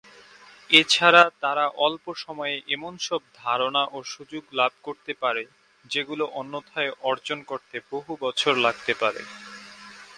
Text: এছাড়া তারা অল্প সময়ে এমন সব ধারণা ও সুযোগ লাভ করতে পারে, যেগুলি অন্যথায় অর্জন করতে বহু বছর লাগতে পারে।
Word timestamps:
এছাড়া 0.69 1.23
তারা 1.41 1.65
অল্প 1.85 2.05
সময়ে 2.15 2.55
এমন 2.75 2.93
সব 3.07 3.21
ধারণা 3.43 3.83
ও 3.91 3.97
সুযোগ 4.13 4.43
লাভ 4.59 4.71
করতে 4.83 5.11
পারে, 5.13 5.43
যেগুলি 5.85 6.25
অন্যথায় 6.39 6.91
অর্জন 7.09 7.39
করতে 7.43 7.75
বহু 7.91 8.11
বছর 8.21 8.53
লাগতে 8.65 8.93
পারে। 9.01 9.21